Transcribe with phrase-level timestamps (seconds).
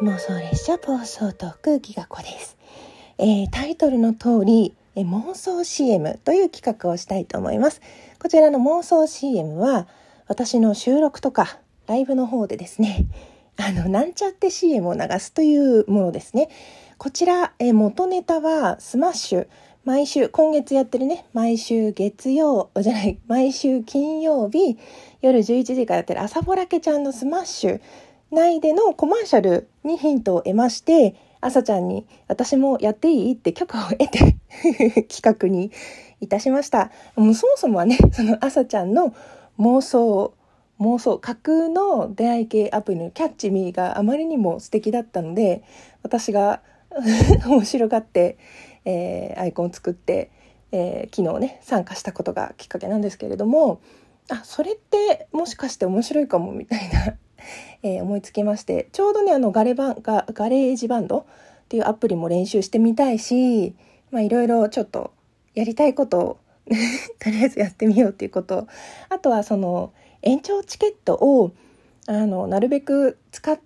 [0.00, 2.56] 妄想列車暴走トークギガ子です、
[3.18, 7.80] えー、タイトルの通り、え妄想 CM という企画をしたいと思います。
[8.20, 9.88] こちらの妄想 CM は
[10.28, 11.58] 私の収録とか
[11.88, 13.06] ライブの方でですね
[13.58, 16.48] あのなんちゃって CM を流すというものですね。
[16.96, 19.48] こちら、え元ネタはスマッシュ。
[19.84, 24.76] 毎週、今月やってるね、毎週月曜、じゃない、毎週金曜日、
[25.22, 27.80] 夜11時からやってる朝ぼらけちゃんのスマッシュ。
[28.30, 34.36] 内でのコマーシャルにヒントを得まして、朝ちゃんに私もやっていいって許可を得て
[35.08, 35.70] 企画に
[36.20, 36.90] いたしました。
[37.16, 39.14] もうそもそもはね、その朝ちゃんの
[39.58, 40.34] 妄想、
[40.80, 45.62] 妄想、架空の出会い系アプリの Catch Me があまりにも素敵だったので、
[46.02, 46.60] 私が
[47.46, 48.36] 面白がって、
[48.84, 50.30] えー、アイコンを作って、
[50.72, 53.80] えー、昨日ね、参加したことがきっかけなんですけれども、
[54.30, 57.16] あ、それってもしかして面白いかもみたいな
[57.82, 61.24] えー、思いつきましてちょうどねあのガレバンガ GarageBand っ
[61.68, 63.74] ていうアプリも練習してみたいしい
[64.12, 65.12] ろいろちょっと
[65.54, 66.36] やりたいことを
[67.18, 68.66] とりあえずやってみようっていうこと。
[69.08, 71.52] あとはその延長チケットを
[72.06, 73.58] あのなるべく使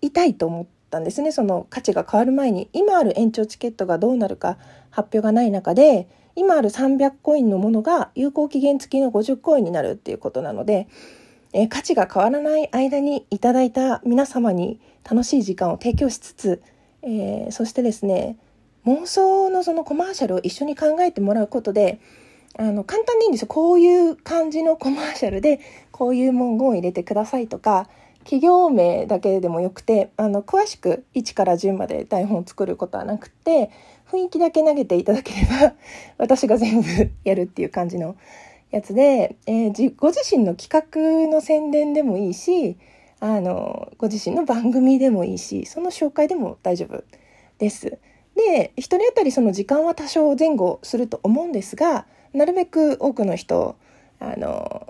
[0.00, 1.32] いたいと思ったんですね。
[1.32, 2.68] その価値が変わる前に。
[2.72, 4.58] 今ある延長チケットがどうなるか
[4.90, 10.88] 発表がない中で今ある300コインのものが有効期限付きの50コインになるっていうことなので
[11.52, 16.62] えー、価値が変わらない間にいただいた皆様に楽しい時間を提供しつつ、
[17.02, 18.36] えー、そしてですね
[18.86, 22.00] 妄想のそのコマーシャルを一緒に考えてもらうことで
[22.58, 23.48] あの簡単にいいんですよ。
[23.48, 27.88] こういう感じのコマーシャルでこういう文言を入れてくださいとか
[28.24, 33.70] 企業名だけでもよくてあの詳しく1から10まで台本を作ることはなくて
[34.10, 35.74] 雰囲気だけ投げていただければ
[36.18, 36.88] 私が全部
[37.24, 38.16] やるっていう感じの
[38.72, 42.78] やつで、えー、ご自身の企画の宣伝でもいいし
[43.20, 47.04] あのご自身の番組でもいいしその紹介でも大丈夫
[47.58, 47.98] です。
[48.34, 53.76] で1人当たりその時間は多少前後すると思うんですがなるべく多くの人
[54.18, 54.88] あの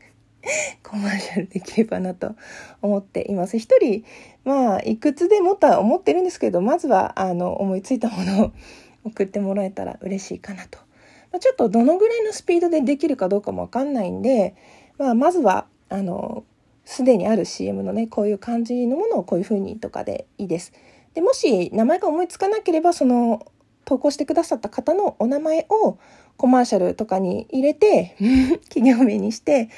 [0.84, 2.36] コマーシャルできればなと
[2.82, 3.58] 思っています。
[3.58, 4.04] 一人
[4.44, 8.52] まあいくつでもとは思ってるんですけどまずはあの思いついたものを
[9.04, 10.78] 送ってもらえたら嬉しいかなと
[11.40, 14.54] ちょっとどのぐらいのスピードでできるかどうかもわかんないんで、
[14.98, 16.44] まあ、まずはあの
[16.84, 20.72] すでにある CM のねこういう感じのものをこういう風にとかでいいです。
[21.14, 23.46] でもし名前が思いつかなければその
[23.84, 25.98] 投稿してくださった方のお名前を
[26.36, 28.16] コマーシャルとかに入れて
[28.68, 29.68] 企業名にして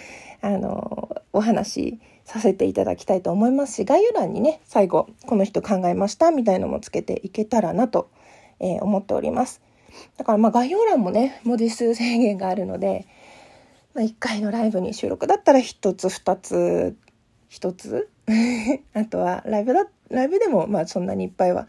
[0.41, 8.11] あのお話しさせていただきたいと思いますし概要欄にね最後この人考えましたみたいのもつけていけたらなと、
[8.61, 9.62] えー、思っております。
[10.17, 13.06] だからまあ概要欄もね、文字数制限があるので、
[13.95, 16.97] まあ、1回のライブに収録だったら1つ2つ
[17.51, 18.09] 1つ
[18.95, 21.69] あとはライブだライブでもまあそんなにいっぱいは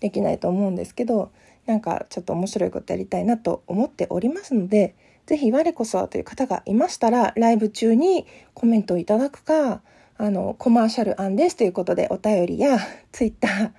[0.00, 1.30] できないと思うんですけど
[1.66, 4.94] なんかちょっと面白いことやりたいなと思っておりますので
[5.26, 9.82] 是非我こそはという方がいましたらライブ中にコメントをいただくか
[10.18, 12.78] あのコマーシャル案ですということでお便りや
[13.12, 13.72] Twitter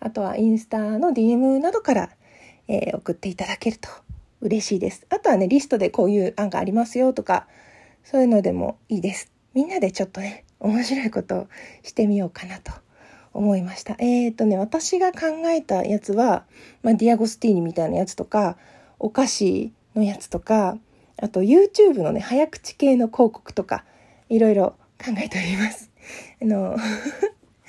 [0.00, 2.10] あとはインスタの DM などから
[2.68, 3.88] えー、送っていただけると
[4.40, 5.06] 嬉しいです。
[5.10, 7.46] あとはね、リストでこういう案がありますよとか、
[8.04, 9.32] そういうのでもいいです。
[9.54, 11.48] みんなでちょっとね、面白いことを
[11.82, 12.72] してみようかなと
[13.32, 13.96] 思いました。
[13.98, 16.44] えっ、ー、とね、私が考えたやつは、
[16.82, 18.56] まあ、ディアゴスティーニみたいなやつとか、
[18.98, 20.78] お菓子のやつとか、
[21.20, 23.84] あと YouTube のね、早口系の広告とか、
[24.28, 25.90] いろいろ考えております。
[26.40, 26.76] あの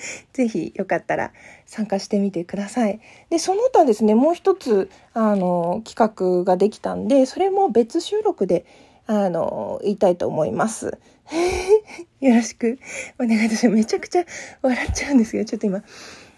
[0.33, 1.31] ぜひよかったら
[1.65, 2.99] 参加してみてください。
[3.29, 8.65] で、その他ですね、もう一つ、あの、企画ができたんで、それも別収録で、
[9.05, 10.97] あの、言いたいと思います。
[12.21, 12.79] よろしく
[13.19, 13.75] お願いいたします。
[13.77, 14.25] めちゃくちゃ
[14.61, 15.83] 笑っちゃうんですけど、ちょっと今、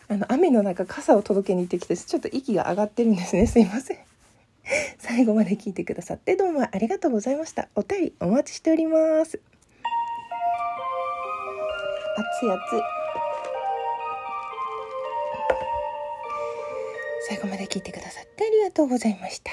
[0.07, 3.47] あの、雨の中傘を届けに行ってきて、ちょっと息が上がってるんですね。
[3.47, 3.97] すいません。
[4.99, 7.67] 最後まで聞いてくださってどうもありがとうございました。
[7.75, 9.39] お便りお待ちしております。
[12.17, 13.00] 熱い熱い。
[17.27, 19.51] 最後まで聞いてくださってありがとうございました。